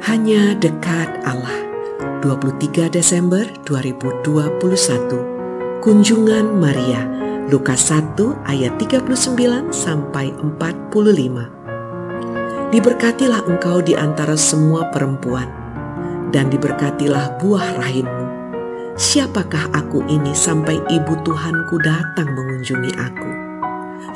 [0.00, 1.60] Hanya dekat Allah.
[2.24, 5.84] 23 Desember 2021.
[5.84, 7.04] Kunjungan Maria.
[7.52, 8.16] Lukas 1
[8.48, 9.04] ayat 39
[9.68, 12.72] sampai 45.
[12.72, 15.52] Diberkatilah engkau di antara semua perempuan
[16.32, 18.24] dan diberkatilah buah rahimmu.
[18.96, 23.30] Siapakah aku ini sampai ibu Tuhanku datang mengunjungi aku?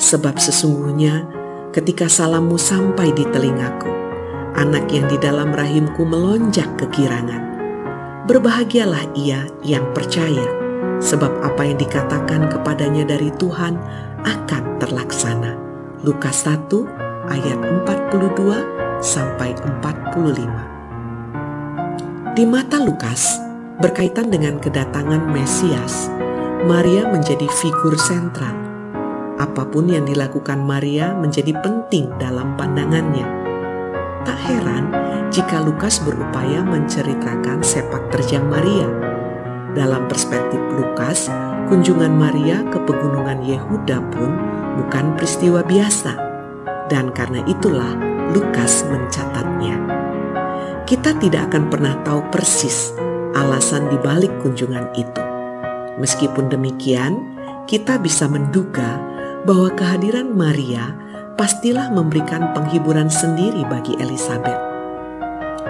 [0.01, 1.29] Sebab sesungguhnya
[1.77, 4.04] ketika salammu sampai di telingaku,
[4.55, 7.43] anak yang di dalam rahimku melonjak kegirangan.
[8.25, 10.49] Berbahagialah ia yang percaya,
[11.03, 13.77] sebab apa yang dikatakan kepadanya dari Tuhan
[14.25, 15.53] akan terlaksana.
[16.07, 16.73] Lukas 1
[17.29, 19.53] ayat 42 sampai
[19.85, 22.33] 45.
[22.35, 23.37] Di mata Lukas,
[23.79, 26.11] berkaitan dengan kedatangan Mesias,
[26.65, 28.57] Maria menjadi figur sentral.
[29.37, 33.44] Apa pun yang dilakukan Maria menjadi penting dalam pandangannya
[34.25, 34.89] Tak heran
[35.29, 38.89] jika Lukas berupaya menceritakan sepak terjang Maria.
[39.77, 41.29] Dalam perspektif Lukas,
[41.69, 44.31] kunjungan Maria ke pegunungan Yehuda pun
[44.81, 46.17] bukan peristiwa biasa.
[46.89, 47.93] Dan karena itulah
[48.33, 49.77] Lukas mencatatnya.
[50.89, 52.97] Kita tidak akan pernah tahu persis
[53.37, 55.23] alasan dibalik kunjungan itu.
[56.01, 57.21] Meskipun demikian,
[57.69, 59.01] kita bisa menduga
[59.45, 60.97] bahwa kehadiran Maria
[61.35, 64.59] pastilah memberikan penghiburan sendiri bagi Elizabeth.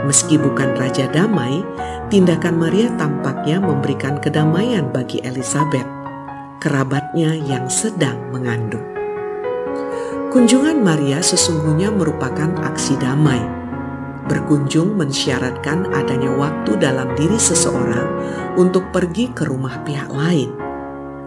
[0.05, 1.65] Meski bukan raja damai,
[2.13, 5.89] tindakan Maria tampaknya memberikan kedamaian bagi Elizabeth,
[6.61, 8.85] kerabatnya yang sedang mengandung.
[10.29, 13.41] Kunjungan Maria sesungguhnya merupakan aksi damai.
[14.25, 18.09] Berkunjung mensyaratkan adanya waktu dalam diri seseorang
[18.57, 20.53] untuk pergi ke rumah pihak lain.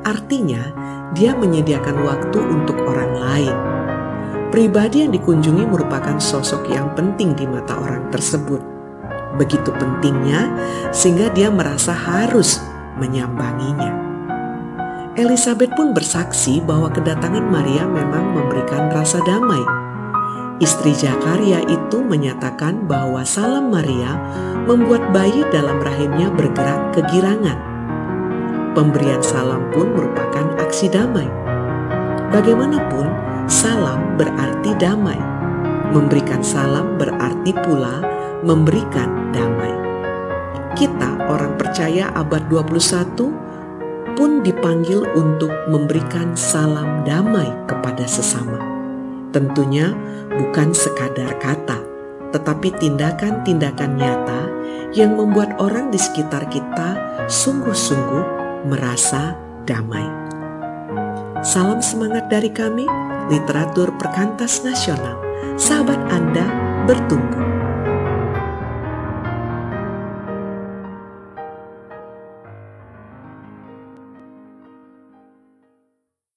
[0.02, 0.62] Artinya,
[1.14, 3.77] dia menyediakan waktu untuk orang lain
[4.48, 8.64] Pribadi yang dikunjungi merupakan sosok yang penting di mata orang tersebut.
[9.36, 10.56] Begitu pentingnya
[10.96, 12.64] sehingga dia merasa harus
[12.96, 13.92] menyambanginya.
[15.20, 19.60] Elizabeth pun bersaksi bahwa kedatangan Maria memang memberikan rasa damai.
[20.64, 24.16] Istri Zakaria itu menyatakan bahwa salam Maria
[24.64, 27.60] membuat bayi dalam rahimnya bergerak kegirangan.
[28.74, 31.28] Pemberian salam pun merupakan aksi damai.
[32.32, 35.16] Bagaimanapun, Salam berarti damai.
[35.96, 38.04] Memberikan salam berarti pula
[38.44, 39.72] memberikan damai.
[40.76, 48.60] Kita orang percaya abad 21 pun dipanggil untuk memberikan salam damai kepada sesama.
[49.32, 49.96] Tentunya
[50.36, 51.80] bukan sekadar kata,
[52.36, 54.42] tetapi tindakan-tindakan nyata
[54.92, 57.00] yang membuat orang di sekitar kita
[57.32, 58.24] sungguh-sungguh
[58.68, 60.04] merasa damai.
[61.48, 62.84] Salam semangat dari kami
[63.28, 65.20] literatur perkantas nasional,
[65.60, 66.46] sahabat Anda
[66.88, 67.67] bertumbuh.